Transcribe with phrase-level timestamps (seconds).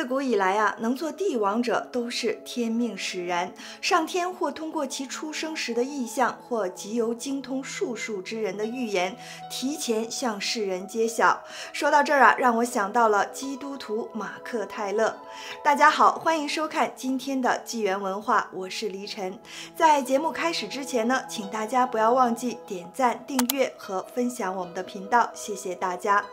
[0.00, 3.52] 自古以来啊，能做帝王者都是天命使然，
[3.82, 9.14] 上天或通过其出生时的意象，或极由精通术数之人的预言，
[9.50, 11.44] 提前向世人揭晓。
[11.74, 15.14] 说到这儿啊，让我想到了基督徒马克泰勒。
[15.62, 19.38] 大家好，欢迎收看今天的纪元文化，我是黎晨。
[19.76, 26.24] 在节目开始之前呢，请大家不要忘记点赞、订阅和分享我们的频道，谢谢大家。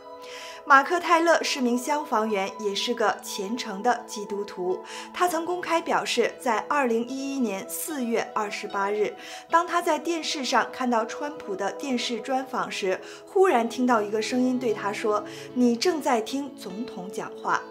[0.67, 4.83] 马克·泰勒是名消防员，也是个虔诚的基督徒。
[5.13, 9.15] 他曾公开表示，在2011年4月28日，
[9.49, 15.23] 当他在电视上看到川普的电视专访时，忽然听到一个声音对他说
[15.55, 17.61] ：“你正在听总统讲话。”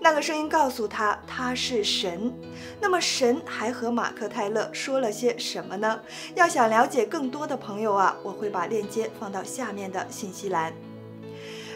[0.00, 2.32] 那个声音告诉他他是神。
[2.80, 6.00] 那么，神还和马克·泰勒说了些什么呢？
[6.34, 10.72] 要想了解更多的朋友啊，我会把链接放到下面的信息栏。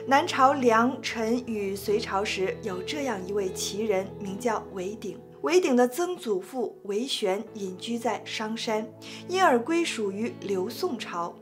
[0.07, 5.19] 南朝梁、陈与隋朝时，有这样一位奇人，名叫韦鼎。
[5.41, 8.87] 韦鼎的曾祖父韦玄隐居在商山，
[9.29, 11.35] 因而归属于刘宋朝。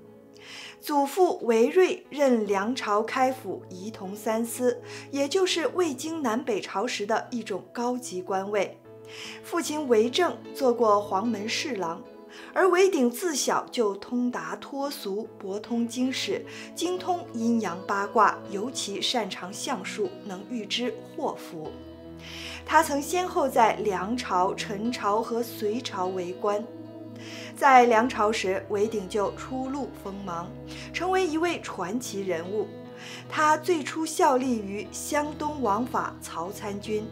[0.81, 8.79] 祖父韦睿任梁朝开府仪同三司，也就是魏京南北朝时的一种高级官位。
[9.43, 12.01] 父亲韦政做过黄门侍郎。
[12.53, 21.71] 而韦鼎自小就通达脱俗，博通经史，精通阴阳八卦，尤其擅长相术，能预知祸福。
[22.65, 26.65] 他曾先后在梁朝、陈朝和隋朝为官。
[27.57, 30.51] 在梁朝时，韦鼎就初露锋芒，
[30.93, 32.67] 成为一位传奇人物。
[33.29, 37.07] 他最初效力于湘东王法曹参军，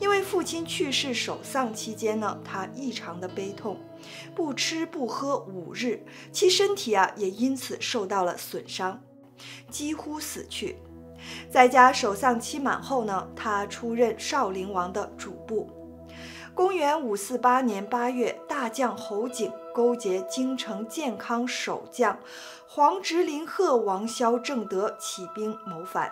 [0.00, 3.78] 因为父亲去世守丧期间呢，他异常的悲痛，
[4.34, 6.02] 不吃不喝五日，
[6.32, 9.00] 其身体啊也因此受到了损伤，
[9.70, 10.76] 几乎死去。
[11.50, 15.68] 在家守丧期满后呢，他出任少陵王的主簿。
[16.56, 22.18] 公元五四八年八月，大将侯景勾结京城健康守将。
[22.66, 26.10] 黄直林贺王萧正德起兵谋反，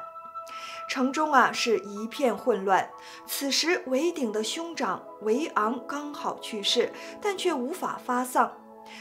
[0.87, 2.91] 城中啊是一片混乱。
[3.27, 8.53] 此时韦鼎的兄长韦昂刚好去世，但却无法发丧，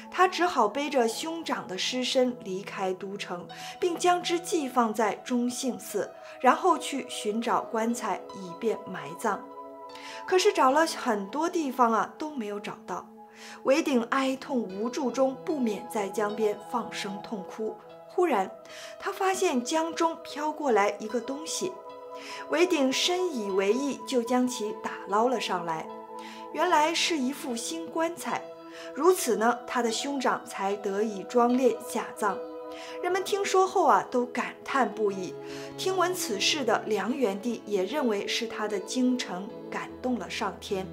[0.09, 3.45] 他只好背着兄长的尸身离开都城，
[3.81, 6.09] 并将之寄放在中兴寺，
[6.39, 9.43] 然后去寻找棺材以便埋葬。
[10.25, 13.07] 可是找了很多地方啊都没有找到。
[13.63, 17.75] 韦鼎哀痛无助中，不免在江边放声痛哭。
[18.07, 18.49] 忽然，
[18.99, 21.71] 他发现江中飘过来一个东西，
[22.49, 25.85] 韦鼎深以为意，就将其打捞了上来。
[26.53, 28.41] 原来是一副新棺材，
[28.93, 32.37] 如此呢，他的兄长才得以装殓下葬。
[33.01, 35.33] 人们听说后啊，都感叹不已。
[35.77, 40.87] 听闻此事的梁元帝也认为是他的精诚感动了上天。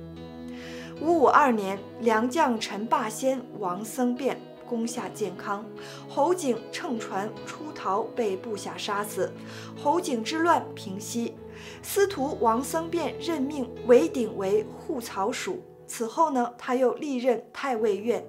[1.01, 4.39] 五五二年，梁将陈霸先、王僧辩
[4.69, 5.65] 攻下建康，
[6.09, 9.33] 侯景乘船出逃，被部下杀死。
[9.77, 11.35] 侯景之乱平息，
[11.83, 15.63] 司徒王僧辩任命韦鼎为护曹署。
[15.91, 18.25] 此后呢，他又历任太尉院、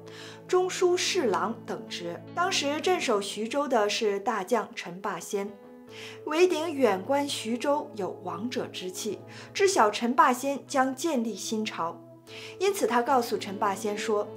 [0.48, 2.20] 中书侍郎等职。
[2.34, 5.48] 当时镇守徐州的是大将陈霸先，
[6.26, 9.20] 韦鼎远观徐州有王者之气，
[9.54, 12.02] 知晓陈霸先将建立新朝。
[12.58, 14.28] 因此，他告诉陈霸先说：“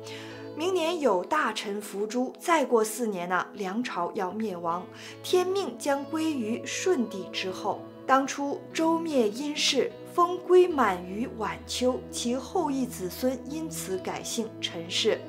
[0.54, 4.86] 明年有大臣伏诛，再过四年呢，梁朝要灭亡，
[5.22, 7.80] 天命将归于舜帝之后。
[8.06, 15.20] 当初周灭殷氏，封归满于晚秋，其后裔子孙因此改姓陈氏。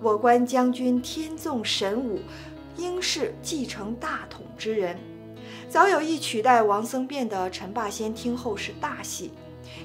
[0.00, 2.20] 我观将军天纵神武，
[2.76, 4.98] 应是继承大统之人。
[5.68, 9.32] 早有意取代王僧辩的陈霸先听后是大喜。”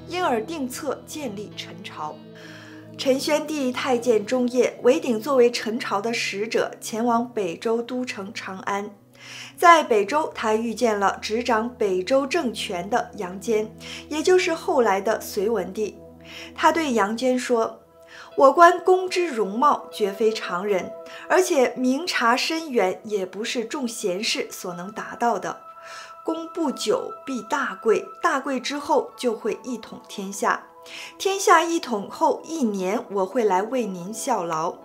[0.08, 2.16] 因而定策建立陈朝。
[2.98, 8.90] 陈宣帝太监中业，韦鼎作为陈朝的使者，前往北周都城长安。
[9.58, 13.74] 在北周，他遇见了执掌北周政权的杨坚，
[14.10, 15.98] 也就是后来的隋文帝。
[16.54, 17.82] 他对杨坚说
[18.36, 20.92] ：“我观公之容貌，绝非常人，
[21.30, 25.62] 而且明察深远，也不是众贤士所能达到的。”
[26.26, 30.66] 公不久必大贵，大贵之后就会一统天下。
[31.20, 34.76] 天下一统后一年，我会来为您效劳。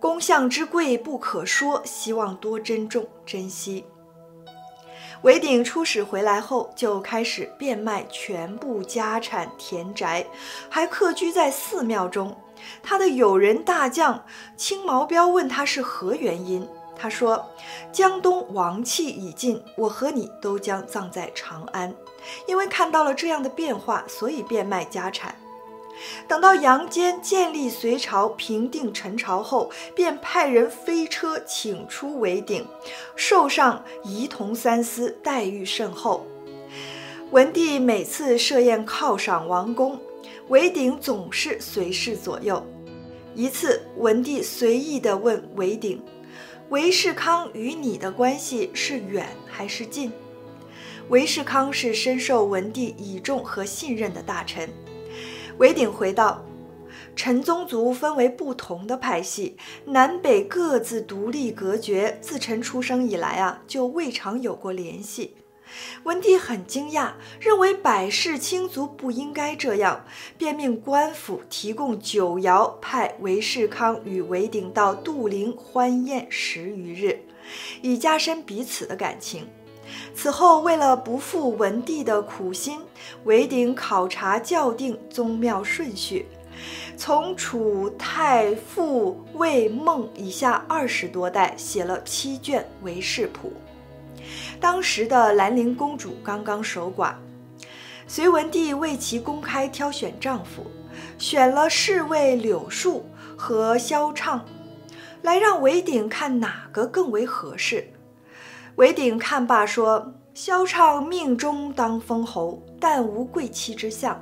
[0.00, 3.84] 公相之贵不可说，希望多珍重珍惜。
[5.22, 10.26] 韦鼎出使回来后，就开始变卖全部家产田宅，
[10.70, 12.34] 还客居在寺庙中。
[12.82, 14.24] 他的友人大将
[14.56, 16.66] 青毛彪问他是何原因。
[16.96, 17.50] 他说
[17.92, 21.94] ：“江东王气已尽，我和你都将葬在长安。”
[22.46, 25.34] 因为看到了这样的变化，所以变卖家产。
[26.26, 32.66] 等到杨坚建立隋朝、平定陈朝后，便派人飞车请出韦鼎，
[33.16, 36.26] 授上仪同三司，待遇甚厚。
[37.30, 39.98] 文帝每次设宴犒赏王公，
[40.48, 42.64] 韦鼎总是随侍左右。
[43.34, 46.02] 一次，文帝随意地问韦鼎
[46.70, 50.10] ：“韦世康与你的关系是远还是近？”
[51.08, 54.68] 韦世康是深受文帝倚重和信任的大臣。
[55.60, 56.42] 韦鼎回道
[57.14, 62.18] ：“陈宗族分为不同的派系，南北各自独立隔绝。
[62.22, 65.36] 自陈出生以来啊，就未尝有过联系。”
[66.04, 70.06] 文帝很惊讶，认为百世卿族不应该这样，
[70.38, 77.20] 便命官府提供酒肴，派韦世康与韦鼎到杜陵欢宴十余日，
[77.82, 79.46] 以加深彼此的感情。
[80.14, 82.80] 此后，为了不负文帝的苦心，
[83.24, 86.26] 韦鼎考察校定宗庙顺序，
[86.96, 93.52] 从楚、太、傅、魏、孟以下二十多代写了七卷《韦氏谱》。
[94.60, 97.14] 当时的兰陵公主刚刚守寡，
[98.06, 100.66] 隋文帝为其公开挑选丈夫，
[101.18, 103.06] 选了侍卫柳树
[103.36, 104.44] 和萧畅，
[105.22, 107.90] 来让韦鼎看哪个更为合适。
[108.80, 114.16] 韦鼎看罢说：“萧畅命中当封侯，但无贵戚之相；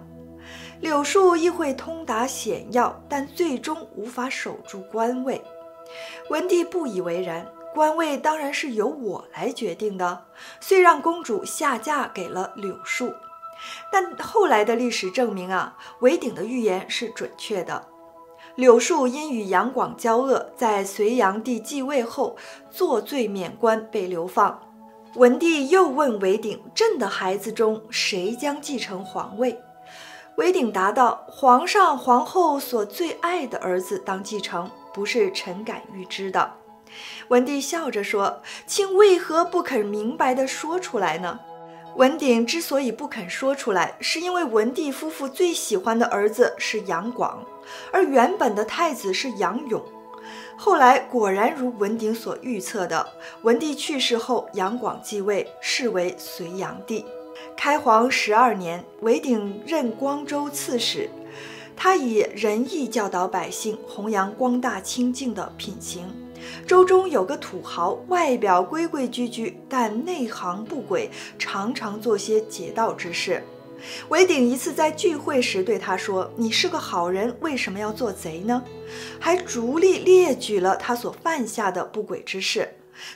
[0.81, 5.41] 柳树亦会通达险要，但最终无法守住官位。”
[6.29, 10.25] 文帝不以为然，官位当然是由我来决定的，
[10.59, 13.15] 遂让公主下嫁给了柳树。
[13.93, 17.87] 但后来的历史证明啊，韦鼎的预言是准确的。
[18.59, 22.37] 柳树因与杨广交恶，在隋炀帝继位后
[22.73, 24.61] 作罪免官，被流放。
[25.15, 29.61] 文帝又问韦鼎：“朕的孩子中谁将继承皇位？”
[30.35, 36.55] 韦鼎答道：“皇上、皇后所最爱的儿子当继承，不是臣敢预知的。”
[37.31, 41.39] 文帝笑着说：“卿为何不肯明白地说出来呢？”
[41.99, 47.45] 文鼎之所以不肯说出来，是因为文帝夫妇最喜欢的儿子是杨广，
[47.91, 49.83] 而原本的太子是杨勇。
[50.57, 53.05] 后来果然如文鼎所预测的，
[53.43, 57.05] 文帝去世后，杨广继位，是为隋炀帝。
[57.57, 61.11] 开皇十二年，韦鼎任光州刺史，
[61.77, 66.05] 他以仁义教导百姓，弘扬光大清净的品行。
[66.67, 73.43] 州中有个土豪，外表规规矩矩，但内行不轨，常常做些劫道之事。
[74.09, 78.63] 韦鼎一次在聚会时对他说：“你是个好人，为什么要做贼呢？”
[79.21, 82.69] 还逐例列举了他所犯下的不轨之事。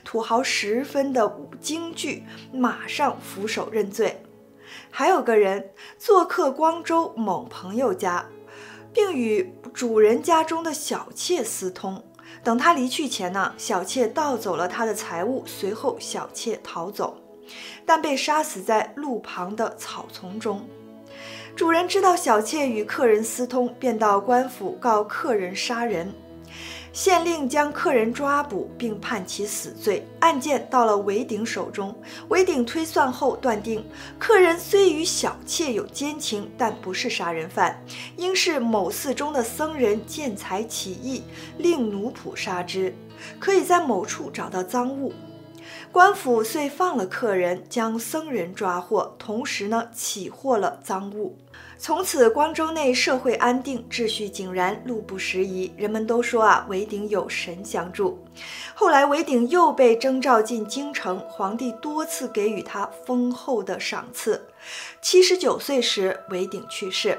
[0.04, 4.22] 土豪十分的惊惧，马上俯首认罪。
[4.88, 8.26] 还有个人做客光州某朋友家，
[8.92, 12.04] 并与主人家中的小妾私通。
[12.44, 17.16] 等他离去前呢，小妾盗走了他的财物，随后小妾逃走，
[17.86, 20.60] 但被杀死在路旁的草丛中。
[21.54, 26.12] 主人知道小妾与客人私通，便到官府告客人杀人。
[26.92, 30.06] 县令将客人抓捕，并判其死罪。
[30.20, 31.94] 案件到了韦鼎手中，
[32.28, 33.84] 韦鼎推算后断定，
[34.18, 37.82] 客人虽与小妾有奸情，但不是杀人犯，
[38.16, 41.22] 应是某寺中的僧人见财起意，
[41.58, 42.94] 令奴仆杀之，
[43.38, 45.12] 可以在某处找到赃物。
[45.90, 51.36] 官府遂放了客人，将僧人抓获，同时呢，起获了赃物。
[51.76, 55.72] 从此，光州内社会安定，秩序井然，路不拾遗。
[55.76, 58.24] 人们都说啊，韦鼎有神相助。
[58.74, 64.48] 后来，韦鼎又被征召进京城，皇帝多次给予他丰厚的赏赐。
[65.02, 67.18] 七十九岁时，韦鼎去世。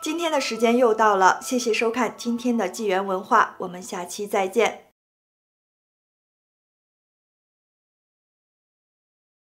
[0.00, 4.93] 今天的时间又到了，谢谢收看今天的纪元文化，我们下期再见。